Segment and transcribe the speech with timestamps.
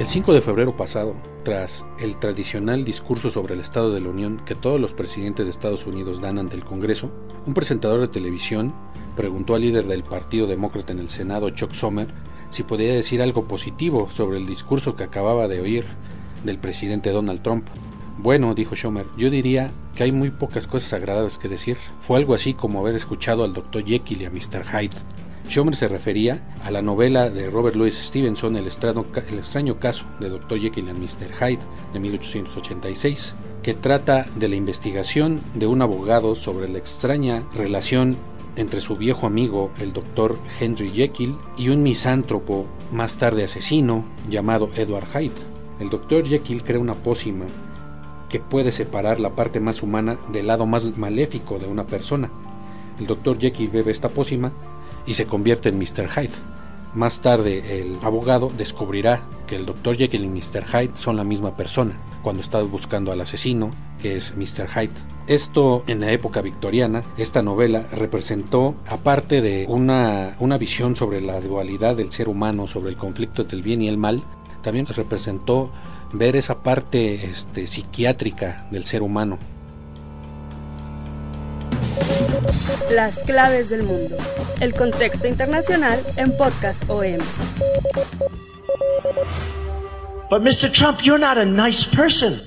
[0.00, 1.14] El 5 de febrero pasado,
[1.44, 5.50] tras el tradicional discurso sobre el Estado de la Unión que todos los presidentes de
[5.50, 7.12] Estados Unidos dan ante el Congreso,
[7.44, 8.74] un presentador de televisión
[9.14, 12.08] preguntó al líder del Partido Demócrata en el Senado, Chuck Sommer,
[12.48, 15.84] si podía decir algo positivo sobre el discurso que acababa de oír
[16.44, 17.68] del presidente Donald Trump.
[18.16, 21.76] Bueno, dijo Schumer, yo diría que hay muy pocas cosas agradables que decir.
[22.00, 23.84] Fue algo así como haber escuchado al Dr.
[23.84, 24.64] Jekyll y a Mr.
[24.64, 24.96] Hyde.
[25.50, 30.06] Schumer se refería a la novela de Robert Louis Stevenson, El extraño, el extraño caso
[30.20, 30.60] de Dr.
[30.60, 31.34] Jekyll y Mr.
[31.34, 31.58] Hyde,
[31.92, 38.16] de 1886, que trata de la investigación de un abogado sobre la extraña relación
[38.54, 40.38] entre su viejo amigo, el Dr.
[40.60, 45.34] Henry Jekyll, y un misántropo, más tarde asesino, llamado Edward Hyde.
[45.80, 46.28] El Dr.
[46.28, 47.46] Jekyll crea una pócima
[48.28, 52.30] que puede separar la parte más humana del lado más maléfico de una persona.
[53.00, 53.38] El Dr.
[53.40, 54.52] Jekyll bebe esta pócima
[55.06, 56.08] y se convierte en Mr.
[56.08, 56.34] Hyde.
[56.94, 59.96] Más tarde el abogado descubrirá que el Dr.
[59.96, 60.64] Jekyll y Mr.
[60.66, 63.70] Hyde son la misma persona cuando está buscando al asesino,
[64.02, 64.68] que es Mr.
[64.68, 64.90] Hyde.
[65.26, 71.40] Esto en la época victoriana, esta novela representó, aparte de una, una visión sobre la
[71.40, 74.22] dualidad del ser humano, sobre el conflicto entre el bien y el mal,
[74.62, 75.70] también representó
[76.12, 79.38] ver esa parte este, psiquiátrica del ser humano,
[82.90, 84.16] Las claves del mundo.
[84.60, 87.18] El contexto internacional en Podcast OM.
[90.30, 90.70] But Mr.
[90.70, 92.40] Trump, you're not a nice person.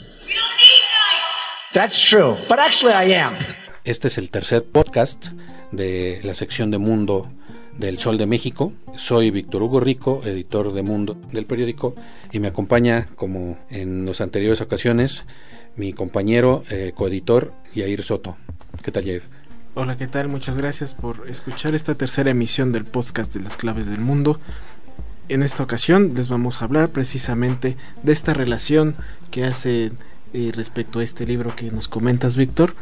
[1.73, 2.35] That's true.
[2.47, 3.35] But actually I am.
[3.83, 5.27] Este es el tercer podcast
[5.71, 7.29] de la sección de Mundo
[7.77, 8.71] del Sol de México.
[8.95, 11.95] Soy Víctor Hugo Rico, editor de Mundo del periódico,
[12.31, 15.25] y me acompaña, como en las anteriores ocasiones,
[15.75, 18.37] mi compañero eh, coeditor Yair Soto.
[18.83, 19.23] ¿Qué tal, Yair?
[19.75, 20.27] Hola, ¿qué tal?
[20.27, 24.39] Muchas gracias por escuchar esta tercera emisión del podcast de las claves del mundo.
[25.29, 28.95] En esta ocasión les vamos a hablar precisamente de esta relación
[29.31, 29.91] que hace
[30.33, 32.75] eh, respecto a este libro que nos comentas, Víctor,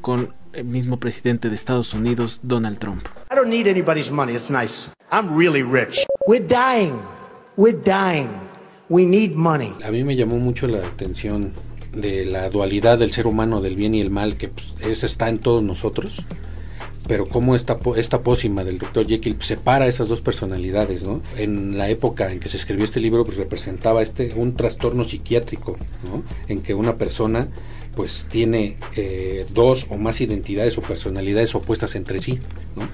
[0.00, 3.06] con el mismo presidente de Estados Unidos, Donald Trump.
[3.30, 4.34] I don't need anybody's money.
[4.34, 4.90] It's nice.
[5.12, 6.04] I'm really rich.
[6.26, 6.98] We're dying.
[7.56, 8.30] We're dying.
[8.88, 9.72] We need money.
[9.84, 11.52] A mí me llamó mucho la atención
[11.94, 15.28] de la dualidad del ser humano, del bien y el mal, que pues, es, está
[15.28, 16.24] en todos nosotros,
[17.06, 19.06] pero cómo esta, esta pócima del Dr.
[19.06, 21.20] Jekyll separa esas dos personalidades, ¿no?
[21.36, 25.76] En la época en que se escribió este libro, pues representaba este, un trastorno psiquiátrico,
[26.08, 26.22] ¿no?
[26.48, 27.48] En que una persona
[27.94, 32.38] pues tiene eh, dos o más identidades o personalidades opuestas entre sí,
[32.76, 32.88] ¿no?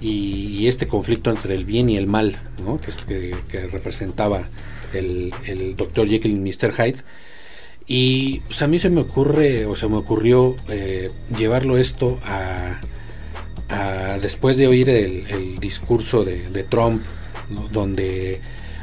[0.00, 2.80] Y, este conflicto entre el bien y el mal, ¿no?
[2.80, 3.34] que,
[3.70, 4.44] representaba
[4.94, 6.08] el, el Dr.
[6.08, 6.72] Jekyll y Mr.
[6.72, 7.02] Hyde,
[7.86, 12.80] y pues a mí se me ocurre, o se me ocurrió eh, llevarlo esto a,
[13.68, 17.02] a, después de oír el, el discurso de, Trump,
[17.72, 18.40] donde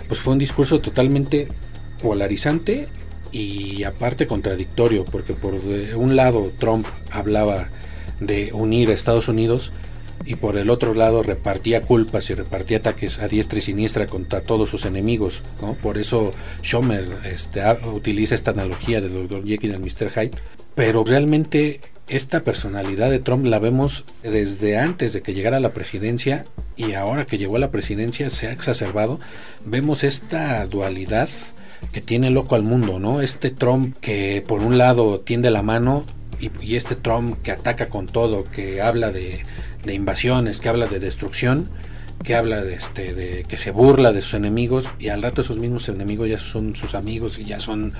[0.08, 1.48] pues fue un discurso totalmente
[2.02, 2.88] polarizante
[3.32, 7.70] y aparte contradictorio, porque por un lado Trump hablaba
[8.20, 9.72] de unir a Estados Unidos
[10.26, 14.42] y por el otro lado repartía culpas y repartía ataques a diestra y siniestra contra
[14.42, 15.44] todos sus enemigos.
[15.62, 15.74] ¿no?
[15.76, 16.34] Por eso
[16.64, 17.62] Schomer este,
[17.94, 19.46] utiliza esta analogía del Dr.
[19.46, 20.12] Jekyll y Mr.
[20.12, 20.38] Hyde.
[20.76, 25.74] Pero realmente esta personalidad de Trump la vemos desde antes de que llegara a la
[25.74, 26.46] presidencia
[26.76, 29.20] y ahora que llegó a la presidencia se ha exacerbado.
[29.66, 31.30] Vemos esta dualidad
[31.92, 33.22] que tiene loco al mundo, ¿no?
[33.22, 36.06] Este Trump que por un lado tiende la mano
[36.40, 39.42] y este Trump que ataca con todo, que habla de
[39.84, 41.70] de invasiones, que habla de destrucción,
[42.24, 45.58] que habla de este de que se burla de sus enemigos y al rato esos
[45.58, 47.94] mismos enemigos ya son sus amigos y ya son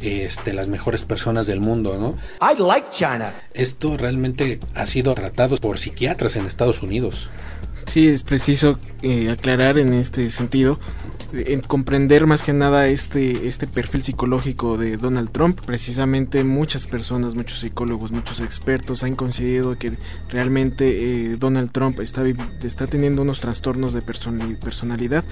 [0.00, 2.16] este las mejores personas del mundo, ¿no?
[2.40, 3.34] I like China.
[3.54, 7.30] Esto realmente ha sido tratado por psiquiatras en Estados Unidos.
[7.86, 10.78] Sí, es preciso eh, aclarar en este sentido
[11.46, 15.60] en comprender más que nada este, este perfil psicológico de Donald Trump.
[15.64, 19.92] Precisamente muchas personas, muchos psicólogos, muchos expertos han considerado que
[20.28, 22.24] realmente eh, Donald Trump está,
[22.62, 25.24] está teniendo unos trastornos de personalidad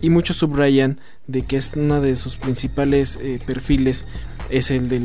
[0.00, 4.06] y muchos subrayan de que es uno de sus principales eh, perfiles
[4.50, 5.00] es el de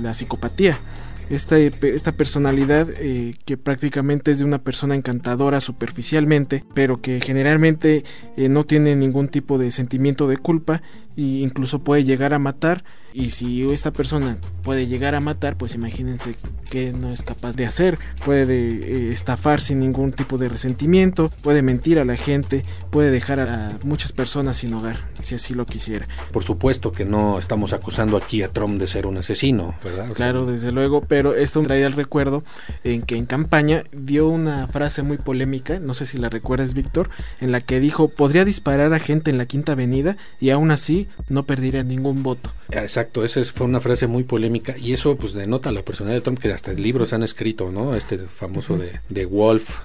[0.00, 0.80] la psicopatía
[1.30, 8.04] esta, esta personalidad eh, que prácticamente es de una persona encantadora superficialmente, pero que generalmente
[8.36, 10.82] eh, no tiene ningún tipo de sentimiento de culpa
[11.16, 15.74] e incluso puede llegar a matar y si esta persona puede llegar a matar, pues
[15.74, 16.34] imagínense
[16.70, 17.98] que no es capaz de hacer.
[18.24, 23.40] Puede eh, estafar sin ningún tipo de resentimiento, puede mentir a la gente, puede dejar
[23.40, 26.06] a muchas personas sin hogar, si así lo quisiera.
[26.30, 30.12] Por supuesto que no estamos acusando aquí a Trump de ser un asesino, ¿verdad?
[30.12, 32.44] claro, desde luego, pero esto trae al recuerdo
[32.84, 37.10] en que en campaña dio una frase muy polémica, no sé si la recuerdas, Víctor,
[37.40, 40.99] en la que dijo, podría disparar a gente en la Quinta Avenida y aún así
[41.28, 42.52] no perdería ningún voto.
[42.70, 46.38] Exacto, esa fue una frase muy polémica y eso pues denota la personalidad de Trump
[46.38, 47.94] que hasta libros han escrito, ¿no?
[47.94, 49.82] Este famoso de, de Wolf,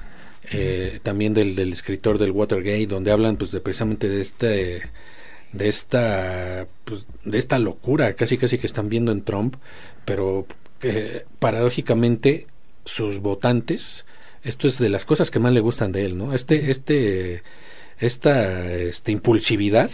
[0.52, 4.90] eh, también del, del, escritor del Watergate, donde hablan pues de precisamente de este
[5.52, 9.56] de esta pues, de esta locura casi casi que están viendo en Trump,
[10.06, 10.46] pero
[11.40, 12.46] paradójicamente
[12.84, 14.06] sus votantes
[14.46, 16.34] esto es de las cosas que más le gustan de él, ¿no?
[16.34, 17.42] Este este
[18.00, 19.90] esta este, impulsividad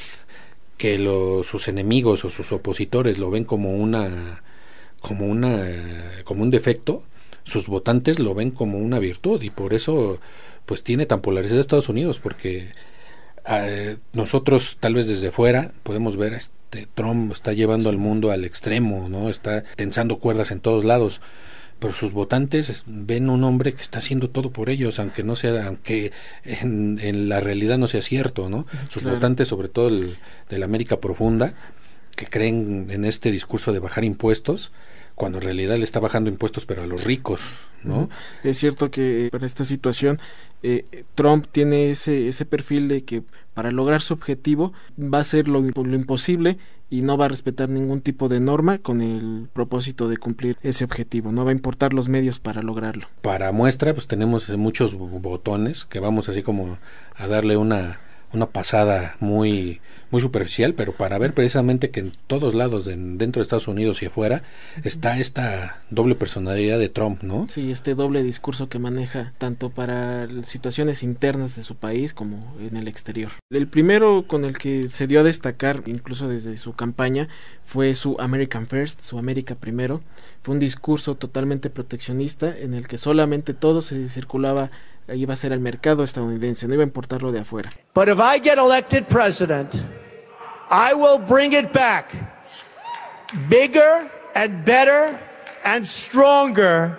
[0.81, 0.97] que
[1.43, 4.41] sus enemigos o sus opositores lo ven como una
[4.99, 5.63] como una
[6.23, 7.03] como un defecto
[7.43, 10.19] sus votantes lo ven como una virtud y por eso
[10.65, 12.69] pues tiene tan polarizado Estados Unidos porque
[13.47, 18.43] eh, nosotros tal vez desde fuera podemos ver este Trump está llevando al mundo al
[18.43, 21.21] extremo no está tensando cuerdas en todos lados
[21.81, 25.65] pero sus votantes ven un hombre que está haciendo todo por ellos, aunque no sea,
[25.65, 26.11] aunque
[26.45, 28.67] en, la realidad no sea cierto, ¿no?
[28.87, 31.55] Sus votantes, sobre todo el, de la América profunda,
[32.15, 34.71] que creen en este discurso de bajar impuestos,
[35.15, 37.41] cuando en realidad le está bajando impuestos pero a los ricos,
[37.83, 38.11] ¿no?
[38.43, 40.19] Es cierto que para esta situación
[40.61, 45.47] eh, Trump tiene ese, ese perfil de que para lograr su objetivo va a hacer
[45.47, 46.57] lo, lo imposible
[46.89, 50.83] y no va a respetar ningún tipo de norma con el propósito de cumplir ese
[50.83, 53.07] objetivo, no va a importar los medios para lograrlo.
[53.21, 56.77] Para muestra, pues tenemos muchos botones que vamos así como
[57.15, 58.01] a darle una,
[58.33, 59.81] una pasada muy
[60.11, 64.07] muy superficial, pero para ver precisamente que en todos lados, dentro de Estados Unidos y
[64.07, 64.43] afuera,
[64.83, 67.47] está esta doble personalidad de Trump, ¿no?
[67.49, 72.75] Sí, este doble discurso que maneja tanto para situaciones internas de su país como en
[72.75, 73.31] el exterior.
[73.49, 77.29] El primero con el que se dio a destacar, incluso desde su campaña,
[77.63, 80.01] fue su American First, su América Primero.
[80.43, 84.71] Fue un discurso totalmente proteccionista en el que solamente todo se circulaba
[85.07, 87.69] iba a ser el mercado estadounidense, no iba a importar lo de afuera.
[87.93, 89.73] But if I get elected president,
[90.69, 92.13] I will bring it back
[93.49, 95.19] bigger and better
[95.63, 96.97] and stronger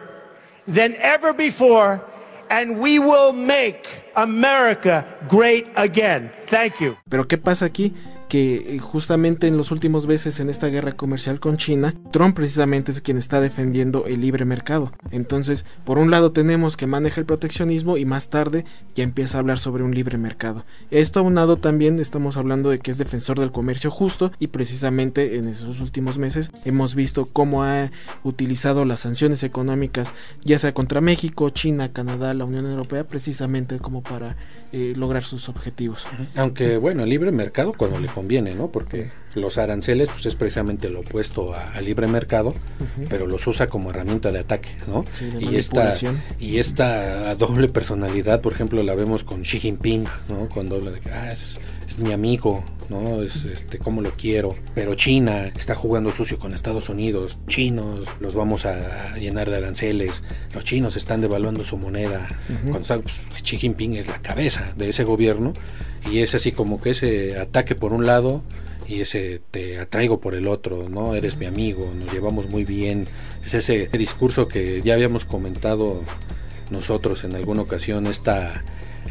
[0.67, 2.01] than ever before,
[2.51, 6.31] and we will make America great again.
[6.47, 6.97] Thank you.
[7.09, 7.95] Pero ¿qué pasa aquí?
[8.33, 12.91] Que eh, justamente en los últimos meses en esta guerra comercial con China, Trump precisamente
[12.91, 14.91] es quien está defendiendo el libre mercado.
[15.11, 18.65] Entonces, por un lado tenemos que maneja el proteccionismo y más tarde
[18.95, 20.65] ya empieza a hablar sobre un libre mercado.
[20.91, 25.47] Esto aunado también estamos hablando de que es defensor del comercio justo y precisamente en
[25.47, 27.91] esos últimos meses hemos visto cómo ha
[28.25, 34.03] utilizado las sanciones económicas ya sea contra México, China, Canadá, la Unión Europea precisamente como
[34.03, 34.37] para
[34.73, 36.07] eh, lograr sus objetivos.
[36.35, 38.69] Aunque bueno, el libre mercado cuando le conviene, ¿no?
[38.69, 42.55] Porque los aranceles pues es precisamente lo opuesto al libre mercado,
[43.09, 45.05] pero los usa como herramienta de ataque, ¿no?
[45.41, 45.93] y esta
[46.39, 50.49] y esta doble personalidad, por ejemplo, la vemos con Xi Jinping, ¿no?
[50.49, 51.59] Cuando habla de que ah, es,
[51.99, 53.23] mi amigo, ¿no?
[53.23, 58.35] Es este como lo quiero, pero China está jugando sucio con Estados Unidos, chinos los
[58.35, 60.23] vamos a llenar de aranceles,
[60.55, 62.29] los chinos están devaluando su moneda,
[62.71, 65.53] cuando pues, Xi Jinping es la cabeza de ese gobierno
[66.11, 68.43] y es así como que ese ataque por un lado
[68.89, 71.15] y ese te atraigo por el otro, ¿no?
[71.15, 73.07] Eres mi amigo, nos llevamos muy bien.
[73.45, 76.03] Es ese discurso que ya habíamos comentado
[76.71, 78.65] nosotros en alguna ocasión, esta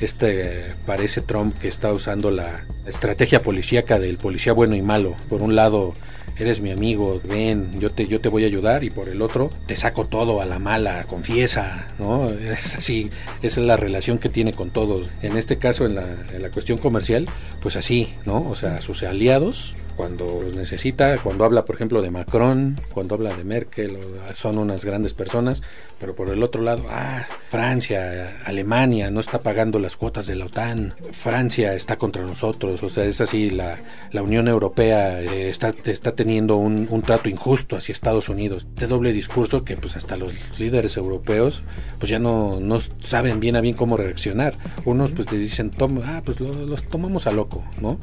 [0.06, 5.16] este parece Trump que está usando la estrategia policíaca del policía bueno y malo.
[5.30, 5.94] Por un lado,
[6.38, 9.50] eres mi amigo, ven, yo te, yo te voy a ayudar y por el otro
[9.68, 12.30] te saco todo a la mala, confiesa, ¿no?
[12.52, 13.10] Es así,
[13.42, 15.12] esa es la relación que tiene con todos.
[15.22, 17.28] En este caso, en la, en la cuestión comercial,
[17.62, 18.42] pues así, ¿no?
[18.50, 23.38] O sea, sus aliados, cuando los necesita, cuando habla, por ejemplo, de Macron, cuando habla
[23.38, 24.00] de Merkel,
[24.34, 25.62] son unas grandes personas,
[26.00, 30.46] pero por el otro lado, ah, Francia, Alemania no está pagando las cuotas de la
[30.46, 33.78] OTAN, Francia está contra nosotros, o sea, es así, la,
[34.12, 38.66] la Unión Europea eh, está, está teniendo un, trato injusto hacia Estados Unidos.
[38.74, 41.62] Este doble discurso que pues hasta los líderes europeos
[42.00, 44.56] pues ya no, no saben bien a bien cómo reaccionar.
[44.84, 48.00] Unos pues te dicen, Toma, ah, pues los tomamos a loco, ¿no?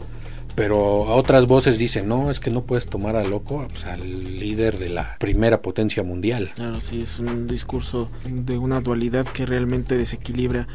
[0.58, 4.78] Pero otras voces dicen, no, es que no puedes tomar a loco pues, al líder
[4.78, 6.50] de la primera potencia mundial.
[6.56, 10.66] Claro, sí, es un discurso de una dualidad que realmente desequilibra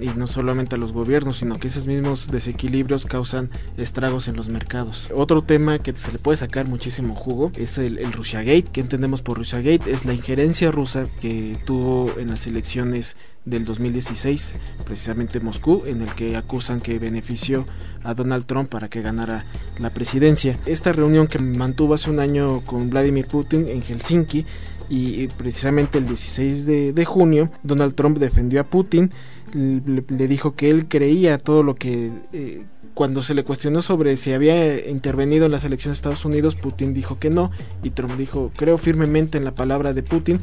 [0.00, 4.48] y no solamente a los gobiernos, sino que esos mismos desequilibrios causan estragos en los
[4.48, 5.08] mercados.
[5.14, 8.64] Otro tema que se le puede sacar muchísimo jugo es el, el Russiagate.
[8.72, 9.90] ¿Qué entendemos por Russiagate?
[9.90, 16.14] Es la injerencia rusa que tuvo en las elecciones del 2016, precisamente Moscú, en el
[16.14, 17.66] que acusan que benefició
[18.04, 19.46] a Donald Trump para que ganara
[19.78, 20.58] la presidencia.
[20.66, 24.44] Esta reunión que mantuvo hace un año con Vladimir Putin en Helsinki
[24.88, 29.10] y precisamente el 16 de, junio Donald Trump defendió a Putin,
[29.54, 32.10] le, dijo que él creía todo lo que...
[32.32, 32.64] Eh,
[32.94, 36.94] cuando se le cuestionó sobre si había intervenido en las elecciones de Estados Unidos, Putin
[36.94, 37.52] dijo que no
[37.84, 40.40] y Trump dijo, creo firmemente en la palabra de Putin,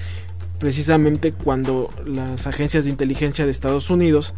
[0.60, 4.34] precisamente cuando las agencias de inteligencia de Estados Unidos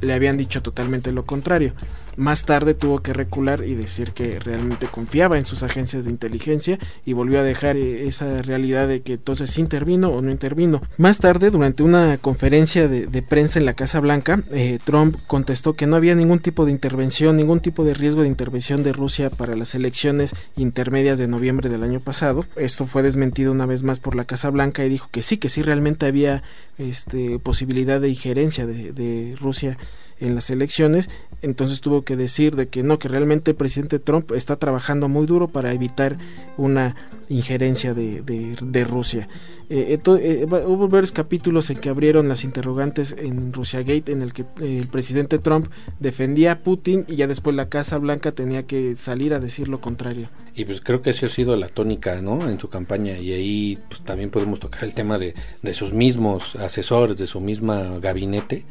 [0.00, 1.72] le habían dicho totalmente lo contrario.
[2.16, 6.78] Más tarde tuvo que recular y decir que realmente confiaba en sus agencias de inteligencia
[7.06, 10.82] y volvió a dejar eh, esa realidad de que entonces intervino o no intervino.
[10.98, 15.86] Más tarde, durante una conferencia de, prensa en la Casa Blanca, eh, Trump contestó que
[15.86, 19.56] no había ningún tipo de intervención, ningún tipo de riesgo de intervención de Rusia para
[19.56, 22.44] las elecciones intermedias de noviembre del año pasado.
[22.56, 25.48] Esto fue desmentido una vez más por la Casa Blanca y dijo que sí, que
[25.48, 26.42] sí realmente había
[26.78, 29.78] este, posibilidad de injerencia de, de Rusia
[30.20, 31.10] en las elecciones,
[31.42, 35.26] entonces tuvo que decir de que no, que realmente el presidente Trump está trabajando muy
[35.26, 36.16] duro para evitar
[36.56, 36.96] una
[37.28, 39.28] injerencia de, Rusia.
[39.68, 44.42] Eh, eh, hubo varios capítulos en que abrieron las interrogantes en Russiagate en el que
[44.42, 45.68] eh, el presidente Trump
[45.98, 49.80] defendía a Putin y ya después la Casa Blanca tenía que salir a decir lo
[49.80, 50.28] contrario.
[50.54, 52.48] Y pues creo que esa ha sido la tónica, ¿no?
[52.48, 56.56] En su campaña y ahí pues, también podemos tocar el tema de, de sus mismos
[56.56, 58.66] asesores, de su misma gabinete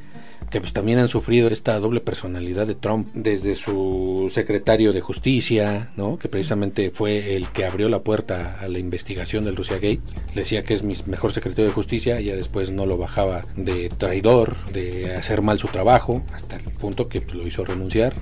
[0.52, 5.92] que pues también han sufrido esta doble personalidad de Trump desde su secretario de justicia,
[5.96, 6.20] ¿no?
[6.20, 10.02] que precisamente fue el que abrió la puerta a la investigación del Russia Gate,
[10.36, 13.90] decía que es mi mejor secretario de justicia y ya después no lo bajaba de
[13.90, 18.14] traidor, de hacer mal su trabajo, hasta el punto que pues, lo hizo renunciar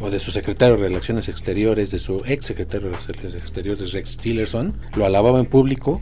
[0.00, 4.16] o de su secretario de Relaciones Exteriores, de su ex secretario de Relaciones Exteriores, Rex
[4.16, 6.00] Tillerson, lo alababa en público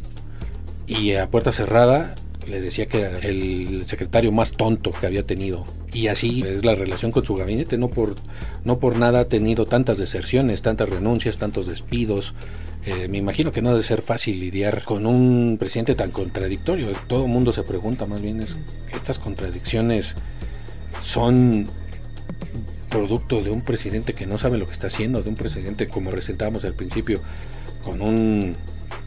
[0.87, 2.14] y a puerta cerrada
[2.49, 5.67] le decía que era el secretario más tonto que había tenido.
[5.93, 8.17] Y así es la relación con su gabinete, no por,
[8.65, 12.35] no por nada ha tenido tantas deserciones, tantas renuncias, tantos despidos.
[12.85, 16.88] Eh, me imagino que no debe ser fácil lidiar con un presidente tan contradictorio.
[17.09, 18.57] Todo el mundo se pregunta más bien, es,
[18.93, 20.15] ¿estas contradicciones
[21.00, 21.69] son
[22.91, 26.11] producto de un presidente que no sabe lo que está haciendo, de un presidente como
[26.11, 27.21] resentábamos al principio,
[27.85, 28.57] con un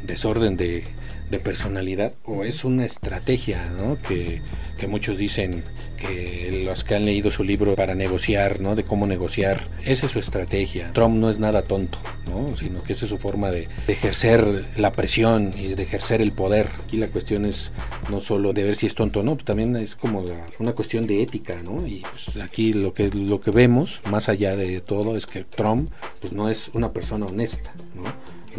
[0.03, 0.83] desorden de,
[1.29, 3.97] de personalidad o es una estrategia ¿no?
[4.01, 4.41] que,
[4.79, 5.63] que, muchos dicen
[5.97, 8.75] que los que han leído su libro para negociar, ¿no?
[8.75, 10.91] de cómo negociar, esa es su estrategia.
[10.93, 12.55] Trump no es nada tonto, ¿no?
[12.55, 16.69] sino que esa es su forma de, ejercer la presión y de ejercer el poder.
[16.83, 17.71] Aquí la cuestión es
[18.09, 20.25] no solo de ver si es tonto o no, pues también es como
[20.59, 21.61] una cuestión de ética.
[21.63, 21.85] ¿no?
[21.85, 25.91] Y pues, aquí lo que, lo que vemos, más allá de todo, es que Trump
[26.21, 27.73] pues, no es una persona honesta.
[27.93, 28.03] ¿no?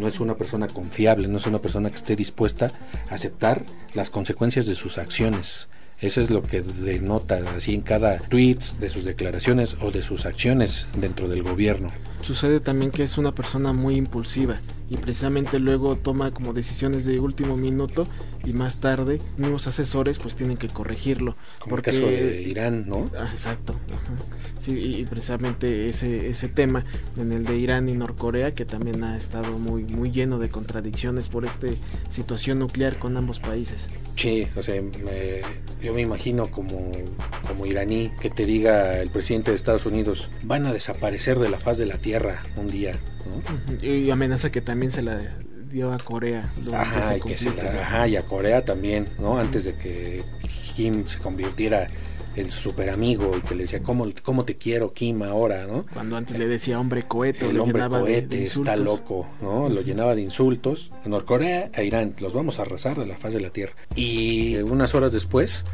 [0.00, 2.72] No es una persona confiable, no es una persona que esté dispuesta
[3.10, 3.64] a aceptar
[3.94, 5.68] las consecuencias de sus acciones.
[6.00, 10.24] Eso es lo que denota así en cada tweet de sus declaraciones o de sus
[10.24, 11.92] acciones dentro del gobierno.
[12.22, 14.56] Sucede también que es una persona muy impulsiva
[14.90, 18.06] y precisamente luego toma como decisiones de último minuto
[18.44, 21.36] y más tarde nuevos asesores pues tienen que corregirlo.
[21.60, 21.90] Como porque...
[21.90, 23.08] el caso de Irán, ¿no?
[23.18, 23.76] Ah, exacto.
[24.58, 26.84] Sí, y precisamente ese, ese tema
[27.16, 31.28] en el de Irán y Norcorea que también ha estado muy, muy lleno de contradicciones
[31.28, 31.68] por esta
[32.08, 33.88] situación nuclear con ambos países.
[34.16, 34.74] Sí, o sea,
[35.80, 36.92] yo me imagino como,
[37.46, 41.58] como iraní que te diga el presidente de Estados Unidos van a desaparecer de la
[41.58, 42.98] faz de la tierra un día.
[43.24, 43.86] ¿no?
[43.86, 45.20] Y amenaza que también se la
[45.70, 46.50] dio a Corea.
[46.72, 49.38] Ajá, y, ajá, y a Corea también, ¿no?
[49.38, 50.24] Antes de que
[50.74, 51.88] Kim se convirtiera
[52.36, 55.66] en su super amigo y que le decía, ¿cómo, cómo te quiero, Kim, ahora?
[55.66, 55.84] ¿no?
[55.92, 59.68] Cuando antes le decía hombre cohete, el hombre cohete está loco, ¿no?
[59.68, 60.92] Lo llenaba de insultos.
[61.04, 63.74] Norcorea e Irán, los vamos a arrasar de la faz de la tierra.
[63.94, 65.64] Y unas horas después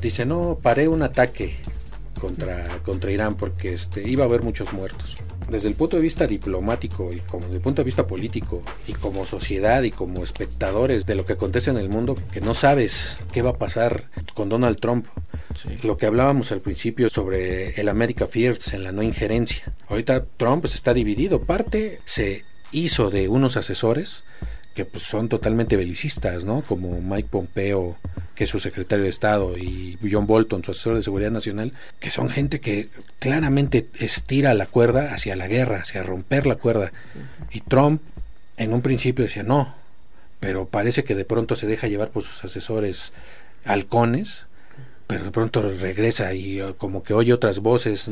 [0.00, 1.56] dice, no, paré un ataque
[2.20, 5.18] contra, contra Irán porque este, iba a haber muchos muertos.
[5.48, 8.94] Desde el punto de vista diplomático y como desde el punto de vista político y
[8.94, 13.16] como sociedad y como espectadores de lo que acontece en el mundo, que no sabes
[13.32, 15.06] qué va a pasar con Donald Trump.
[15.82, 19.72] Lo que hablábamos al principio sobre el America First en la no injerencia.
[19.88, 21.42] Ahorita Trump está dividido.
[21.42, 24.24] Parte se hizo de unos asesores
[24.74, 26.62] que pues, son totalmente belicistas, ¿no?
[26.62, 27.96] Como Mike Pompeo
[28.36, 32.28] que su secretario de Estado, y John Bolton, su asesor de seguridad nacional, que son
[32.28, 36.92] gente que claramente estira la cuerda hacia la guerra, hacia romper la cuerda.
[37.50, 38.02] Y Trump
[38.58, 39.74] en un principio decía no,
[40.38, 43.12] pero parece que de pronto se deja llevar por sus asesores
[43.64, 44.46] halcones,
[45.06, 48.10] pero de pronto regresa y uh, como que oye otras voces,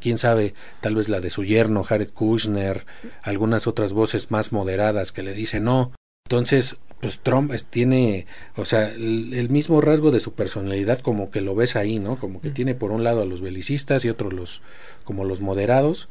[0.00, 2.84] quién sabe, tal vez la de su yerno, Jared Kushner,
[3.22, 5.92] algunas otras voces más moderadas que le dicen no.
[6.32, 8.24] Entonces, pues Trump tiene,
[8.56, 12.18] o sea, el, mismo rasgo de su personalidad como que lo ves ahí, ¿no?
[12.18, 14.62] Como que tiene por un lado a los belicistas y otros los
[15.04, 16.08] como los moderados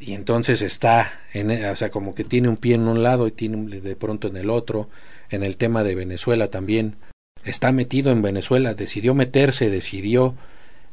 [0.00, 3.32] y entonces está en, o sea, como que tiene un pie en un lado y
[3.32, 4.88] tiene de pronto en el otro,
[5.28, 6.96] en el tema de Venezuela también.
[7.44, 10.36] Está metido en Venezuela, decidió meterse, decidió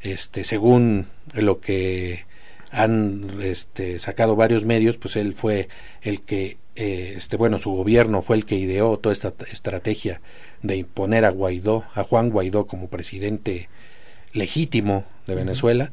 [0.01, 2.25] este según lo que
[2.71, 5.67] han este, sacado varios medios, pues él fue
[6.01, 10.21] el que, eh, este, bueno, su gobierno fue el que ideó toda esta estrategia
[10.61, 13.69] de imponer a Guaidó, a Juan Guaidó como presidente
[14.33, 15.91] legítimo de Venezuela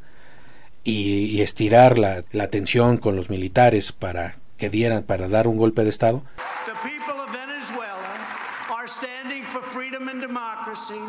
[0.84, 5.56] y, y estirar la, la tensión con los militares para que dieran, para dar un
[5.56, 6.22] golpe de Estado.
[10.28, 11.00] Democracy,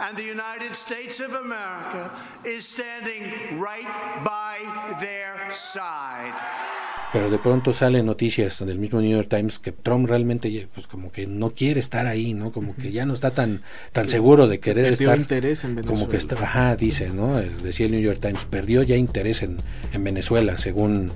[0.00, 2.10] and the United States of America
[2.44, 3.24] is standing
[3.60, 3.86] right
[4.24, 4.58] by
[5.00, 6.34] their side.
[7.12, 11.10] Pero de pronto salen noticias del mismo New York Times que Trump realmente pues como
[11.10, 12.52] que no quiere estar ahí, ¿no?
[12.52, 16.00] Como que ya no está tan tan seguro de querer estar interés en Venezuela.
[16.00, 17.36] Como que está, ajá, dice, ¿no?
[17.36, 19.56] Decía el New York Times, perdió ya interés en,
[19.92, 21.12] en Venezuela, según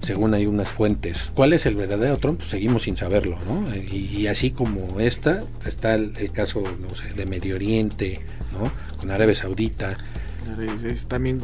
[0.00, 1.32] según hay unas fuentes.
[1.34, 2.38] ¿Cuál es el verdadero Trump?
[2.38, 3.64] Pues seguimos sin saberlo, ¿no?
[3.76, 8.20] Y, así como esta, está el, caso, no sé, de Medio Oriente,
[8.52, 8.70] ¿no?
[8.98, 9.96] Con Arabia Saudita.
[10.84, 11.42] Es, también,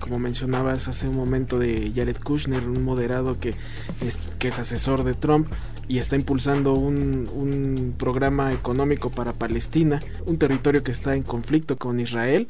[0.00, 3.54] como mencionabas hace un momento, de Jared Kushner, un moderado que
[4.04, 5.48] es, que es asesor de Trump
[5.88, 11.78] y está impulsando un, un programa económico para Palestina, un territorio que está en conflicto
[11.78, 12.48] con Israel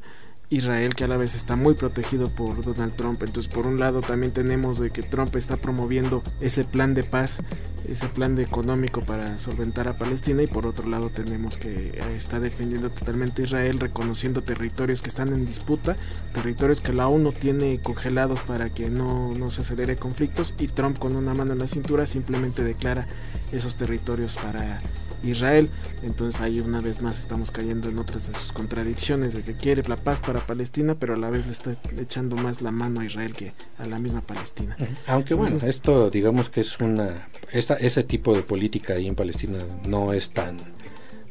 [0.49, 3.23] Israel que a la vez está muy protegido por Donald Trump.
[3.23, 7.43] Entonces, por un lado también tenemos de que Trump está promoviendo ese plan de paz,
[7.89, 12.41] ese plan de económico para solventar a Palestina y por otro lado tenemos que está
[12.41, 15.97] defendiendo totalmente Israel, reconociendo territorios que están en disputa,
[16.33, 20.99] territorios que la ONU tiene congelados para que no, no se acelere conflictos y Trump
[20.99, 23.07] con una mano en la cintura simplemente declara
[23.53, 24.81] esos territorios para
[25.29, 25.71] Israel.
[26.03, 29.83] Entonces ahí una vez más estamos cayendo en otras de sus contradicciones de que quiere
[29.89, 33.05] la paz para Palestina, pero a la vez le está echando más la mano a
[33.05, 34.77] Israel que a la misma Palestina.
[35.07, 39.59] Aunque bueno, esto digamos que es una esta, ese tipo de política ahí en Palestina
[39.85, 40.59] no es tan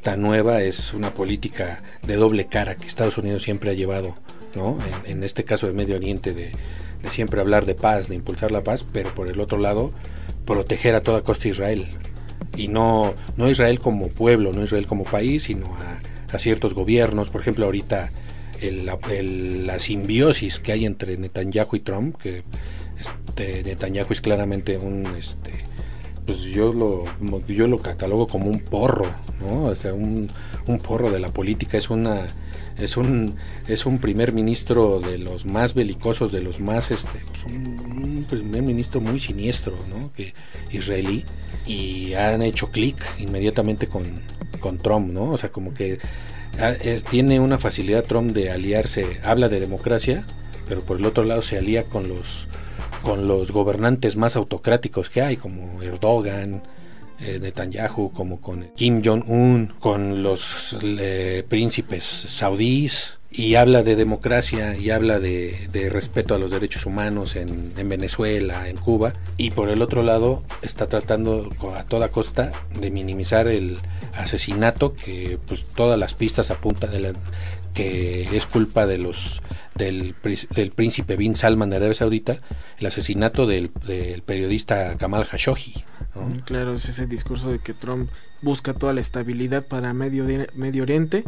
[0.01, 4.15] tan nueva, es una política de doble cara que Estados Unidos siempre ha llevado,
[4.55, 4.77] ¿no?
[5.05, 6.51] En, este caso de Medio Oriente de,
[7.01, 9.93] de siempre hablar de paz, de impulsar la paz, pero por el otro lado
[10.45, 11.87] proteger a toda costa Israel
[12.55, 17.29] y no, no Israel como pueblo, no Israel como país, sino a, ciertos gobiernos.
[17.29, 18.09] Por ejemplo, ahorita
[18.61, 22.43] la simbiosis que hay entre Netanyahu y Trump, que
[22.99, 25.51] este, Netanyahu es claramente un, este,
[26.25, 27.03] pues yo lo,
[27.47, 29.05] yo lo catalogo como un porro,
[29.39, 29.63] ¿no?
[29.63, 30.29] O sea, un,
[30.67, 32.27] un porro de la política, es una
[32.77, 33.35] es un
[33.69, 38.63] es un primer ministro de los más belicosos de los más este pues un, primer
[38.63, 40.33] ministro muy siniestro no que
[40.71, 41.23] israelí
[41.65, 44.21] y han hecho clic inmediatamente con,
[44.59, 45.31] con Trump, ¿no?
[45.31, 45.99] O sea, como que
[46.59, 46.73] ah,
[47.09, 50.23] tiene una facilidad Trump de aliarse, habla de democracia,
[50.67, 52.47] pero por el otro lado se alía con los
[53.05, 56.63] con los gobernantes más autocráticos que hay, como Erdogan,
[57.19, 60.75] eh, Netanyahu, como con Kim Jong-un, con los
[61.47, 67.73] príncipes saudíes, y habla de democracia y habla de, respeto a los derechos humanos en,
[67.89, 73.47] Venezuela, en Cuba, y por el otro lado está tratando a toda costa de minimizar
[73.47, 73.77] el
[74.13, 77.13] asesinato que pues todas las pistas apuntan de la,
[77.75, 79.43] que es culpa de los
[79.75, 80.15] del,
[80.55, 82.39] del, príncipe bin Salman de Arabia Saudita,
[82.79, 85.83] el asesinato del, del periodista Kamal Khashoggi.
[86.45, 88.09] Claro, es ese discurso de que Trump
[88.41, 91.25] busca toda la estabilidad para Medio, Medio Oriente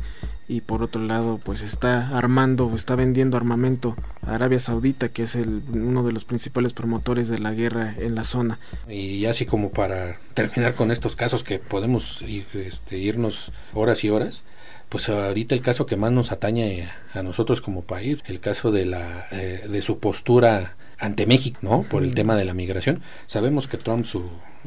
[0.48, 5.36] y por otro lado pues está armando, está vendiendo armamento a Arabia Saudita que es
[5.36, 8.60] el, uno de los principales promotores de la guerra en la zona.
[8.88, 14.44] Y así como para terminar con estos casos que podemos este, irnos horas y horas,
[14.90, 18.86] pues ahorita el caso que más nos atañe a nosotros como país, el caso de
[18.86, 21.84] la eh, de su postura ante México, ¿no?
[21.84, 23.02] Por el tema de la migración.
[23.28, 24.24] Sabemos que Trump su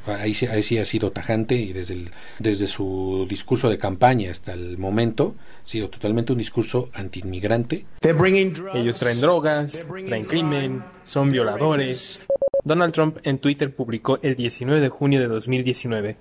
[0.07, 4.79] ahí, sí ha sido tajante y desde el, desde su discurso de campaña hasta el
[4.79, 7.87] momento ha sido totalmente un discurso antiinmigrante.
[8.03, 12.27] Ellos traen drogas, traen crimen, son violadores.
[12.65, 16.17] Donald Trump en Twitter publicó el 19 de junio de 2019.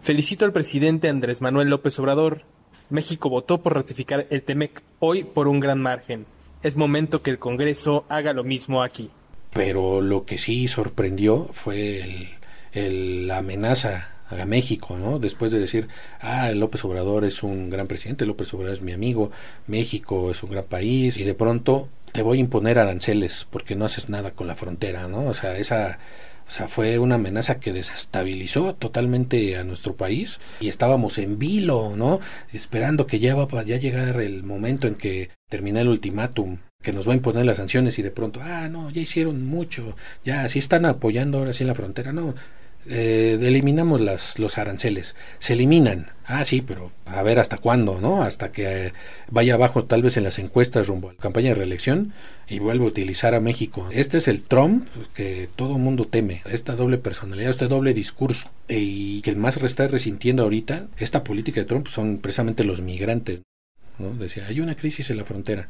[0.00, 2.42] Felicito al presidente Andrés Manuel López Obrador
[2.94, 6.26] México votó por ratificar el TEMEC hoy por un gran margen.
[6.62, 9.10] Es momento que el Congreso haga lo mismo aquí.
[9.52, 12.30] Pero lo que sí sorprendió fue
[12.72, 15.18] la amenaza a México, ¿no?
[15.18, 15.88] Después de decir,
[16.20, 19.30] ah, López Obrador es un gran presidente, López Obrador es mi amigo,
[19.66, 23.84] México es un gran país, y de pronto te voy a imponer aranceles porque no
[23.84, 25.26] haces nada con la frontera, ¿no?
[25.26, 25.98] O sea, esa
[26.46, 31.94] o sea, fue una amenaza que desestabilizó totalmente a nuestro país y estábamos en vilo,
[31.96, 32.20] ¿no?
[32.52, 37.08] Esperando que ya va a llegar el momento en que termine el ultimátum que nos
[37.08, 40.58] va a imponer las sanciones y de pronto, ah, no, ya hicieron mucho, ya sí
[40.58, 42.34] están apoyando ahora sí en la frontera, no,
[42.86, 45.16] eh, eliminamos las, los aranceles.
[45.38, 46.10] Se eliminan.
[46.26, 48.22] Ah, sí, pero a ver hasta cuándo, ¿no?
[48.22, 48.92] Hasta que eh,
[49.30, 52.12] vaya abajo tal vez en las encuestas rumbo a la campaña de reelección
[52.48, 53.88] y vuelva a utilizar a México.
[53.92, 56.42] Este es el Trump que todo mundo teme.
[56.50, 58.50] Esta doble personalidad, este doble discurso.
[58.68, 63.40] Y que el más está resintiendo ahorita esta política de Trump son precisamente los migrantes.
[63.98, 64.14] ¿no?
[64.14, 65.68] Decía, hay una crisis en la frontera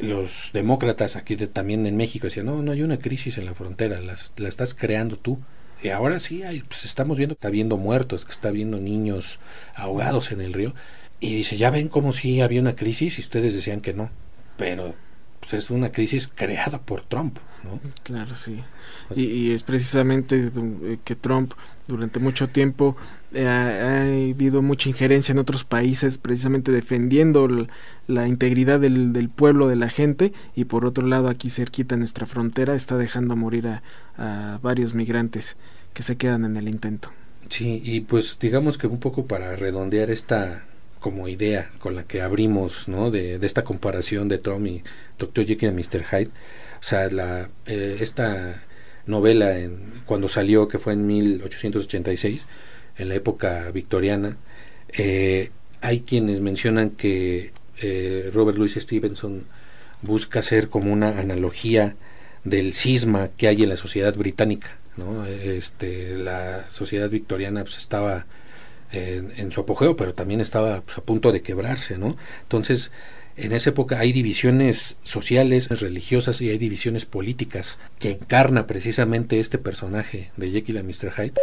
[0.00, 4.00] los demócratas aquí también en México decían, no, no hay una crisis en la frontera,
[4.00, 5.38] la estás creando tú.
[5.84, 9.38] Y ahora sí, hay, pues estamos viendo que está viendo muertos, que está viendo niños
[9.74, 10.74] ahogados en el río.
[11.20, 14.10] Y dice, ya ven como si había una crisis y ustedes decían que no.
[14.56, 14.94] Pero
[15.40, 17.78] pues es una crisis creada por Trump, ¿no?
[18.02, 18.64] Claro, sí.
[19.14, 21.52] Y, es precisamente eh, que Trump
[21.86, 22.96] durante mucho tiempo
[23.34, 27.46] eh, ha, habido mucha injerencia en otros países precisamente defendiendo
[28.06, 32.00] la integridad del, del, pueblo, de la gente, y por otro lado aquí cerquita en
[32.00, 33.82] nuestra frontera está dejando morir a,
[34.16, 35.58] a varios migrantes
[35.94, 37.10] que se quedan en el intento.
[37.48, 40.64] Sí, y pues digamos que un poco para redondear esta
[41.00, 43.10] como idea con la que abrimos, ¿no?
[43.10, 44.82] De, esta comparación de Trump y
[45.18, 45.44] Dr.
[45.44, 46.02] Jekyll y Mr.
[46.02, 46.30] Hyde.
[46.80, 48.62] O sea, la, eh, esta
[49.06, 52.46] novela en, cuando salió, que fue en 1886,
[52.96, 54.38] en la época victoriana,
[54.96, 55.50] eh,
[55.82, 57.52] hay quienes mencionan que
[57.82, 59.44] eh, Robert Louis Stevenson
[60.00, 61.96] busca hacer como una analogía
[62.44, 64.78] del cisma que hay en la sociedad británica.
[65.26, 68.26] Este, la sociedad victoriana pues, estaba
[68.92, 71.94] en, su apogeo, pero también estaba pues, a punto de quebrarse.
[71.94, 72.92] Entonces,
[73.36, 79.58] en esa época hay divisiones sociales, religiosas y hay divisiones políticas que encarna precisamente este
[79.58, 81.12] personaje de Jekyll y Mr.
[81.16, 81.34] Hyde.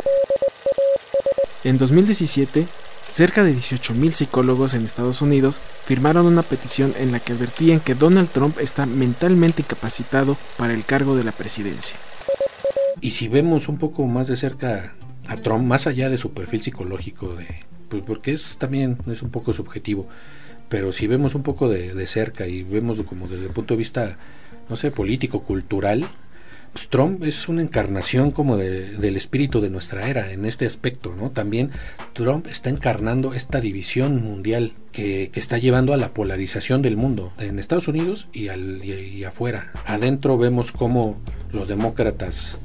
[1.66, 2.68] En 2017,
[3.10, 7.94] cerca de 18.000 psicólogos en Estados Unidos firmaron una petición en la que advertían que
[7.94, 11.98] Donald Trump está mentalmente incapacitado para el cargo de la presidencia.
[13.02, 14.94] Y si vemos un poco más de cerca
[15.28, 17.48] a Trump, más allá de su perfil psicológico, de,
[17.90, 20.08] pues porque es también es un poco subjetivo,
[20.70, 24.18] pero si vemos un poco de, cerca y vemos como desde el punto de vista,
[24.70, 26.08] no sé, político, cultural,
[26.72, 31.32] pues Trump es una encarnación como del espíritu de nuestra era en este aspecto, ¿no?
[31.32, 31.72] También
[32.14, 37.34] Trump está encarnando esta división mundial que, que está llevando a la polarización del mundo,
[37.40, 39.74] en Estados Unidos y, al, y afuera.
[39.86, 41.20] Adentro vemos cómo
[41.52, 42.58] los demócratas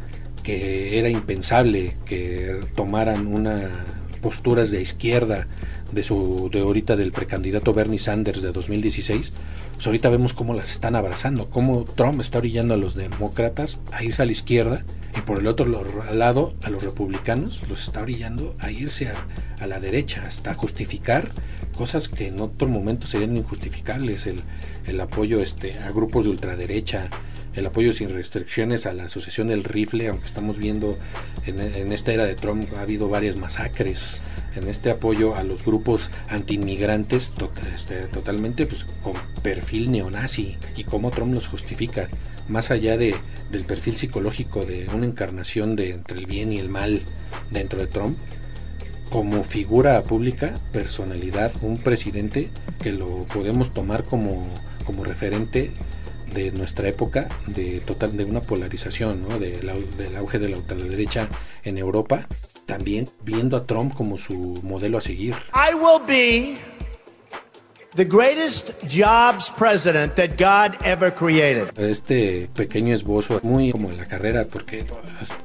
[0.47, 3.69] que era impensable que tomaran una
[4.23, 5.49] posturas de izquierda
[5.91, 9.33] de su de ahorita del precandidato Bernie Sanders de 2016,
[9.75, 14.05] pues ahorita vemos cómo las están abrazando, cómo Trump está orillando a los demócratas a
[14.05, 14.85] irse a la izquierda
[15.19, 15.67] y por el otro
[16.13, 21.29] lado a los republicanos los está orillando a irse a, la derecha hasta justificar
[21.77, 24.43] cosas que en otro momento serían injustificables, el,
[24.87, 27.11] el apoyo este, a grupos de ultraderecha,
[27.57, 30.99] el apoyo sin restricciones a la Asociación del Rifle, aunque estamos viendo
[31.47, 34.21] en, esta era de Trump ha habido varias masacres,
[34.55, 37.33] en este apoyo a los grupos antiinmigrantes
[37.75, 42.09] este, totalmente pues, con perfil neonazi y cómo Trump los justifica,
[42.49, 43.17] más allá de,
[43.51, 47.03] del perfil psicológico de una encarnación de entre el bien y el mal
[47.51, 48.19] dentro de Trump,
[49.11, 52.51] como figura pública, personalidad, un presidente
[52.83, 54.47] que lo podemos tomar como,
[54.85, 55.71] como referente
[56.35, 59.39] de nuestra época de total de una polarización ¿no?
[59.39, 59.59] de
[59.97, 61.29] del auge de la ultraderecha
[61.65, 62.27] en Europa
[62.67, 66.59] también viendo a Trump como su modelo a seguir I will be
[67.95, 74.07] the greatest jobs president that God ever created este pequeño esbozo muy como en la
[74.07, 74.85] carrera porque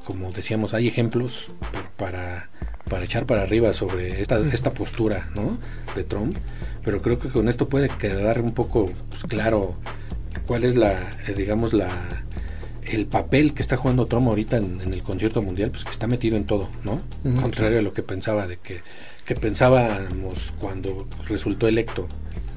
[0.04, 1.54] como decíamos hay ejemplos
[1.96, 2.50] para
[2.88, 5.58] para echar para arriba sobre esta, esta postura ¿no?
[5.94, 6.36] de Trump
[6.84, 9.76] pero creo que con esto puede quedar un poco pues, claro
[10.52, 10.92] cuál es la,
[11.26, 11.88] eh, digamos, la
[12.82, 16.36] el papel que está jugando Trump ahorita en, el concierto mundial, pues que está metido
[16.36, 17.00] en todo, ¿no?
[17.40, 18.82] Contrario a lo que pensaba de que,
[19.24, 22.06] que pensábamos cuando resultó electo,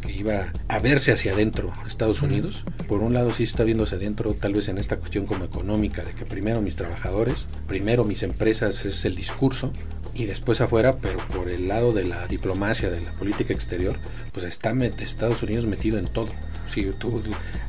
[0.06, 2.64] que iba a verse hacia adentro Estados Unidos.
[2.88, 6.14] Por un lado sí está hacia adentro, tal vez en esta cuestión como económica, de
[6.14, 9.74] que primero mis trabajadores, primero mis empresas es el discurso
[10.14, 13.98] y después afuera, pero por el lado de la diplomacia, de la política exterior,
[14.32, 16.30] pues está Estados Unidos metido en todo.
[16.68, 17.22] Si tú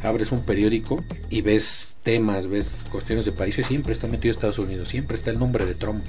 [0.02, 4.88] abres un periódico y ves temas, ves cuestiones de países, siempre está metido Estados Unidos,
[4.88, 6.04] siempre está el nombre de Trump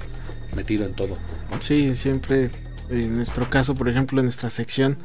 [0.54, 1.18] metido en todo.
[1.60, 2.50] Sí, siempre,
[2.88, 4.96] en nuestro caso, por ejemplo, en nuestra sección,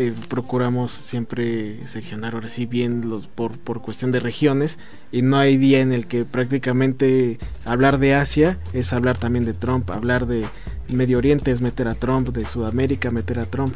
[0.00, 4.78] eh, procuramos siempre seccionar ahora sí bien los, por, por cuestión de regiones
[5.10, 9.54] y no hay día en el que prácticamente hablar de Asia es hablar también de
[9.54, 10.46] Trump, hablar de
[10.88, 13.74] Medio Oriente es meter a Trump, de Sudamérica meter a Trump.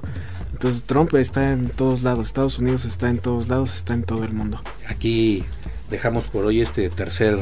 [0.53, 4.23] Entonces Trump está en todos lados, Estados Unidos está en todos lados, está en todo
[4.23, 4.61] el mundo.
[4.89, 5.45] Aquí
[5.91, 7.37] dejamos por hoy este tercer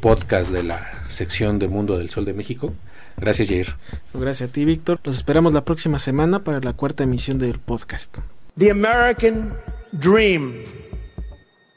[0.00, 2.72] podcast de la sección de Mundo del Sol de México.
[3.16, 3.74] Gracias, Jair.
[4.12, 5.00] Gracias a ti, Víctor.
[5.04, 8.18] Los esperamos la próxima semana para la cuarta emisión del podcast.
[8.58, 9.56] The American
[9.92, 10.64] Dream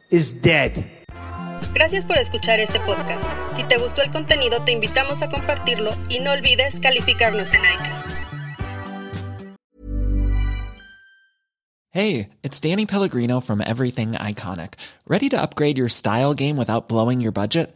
[0.09, 0.71] is dead.
[1.73, 3.27] Gracias por escuchar este podcast.
[3.55, 8.27] Si te gustó el contenido, te invitamos a compartirlo y no olvides calificarnos en iTunes.
[11.91, 14.75] Hey, it's Danny Pellegrino from Everything Iconic.
[15.07, 17.75] ¿Ready to upgrade your style game without blowing your budget?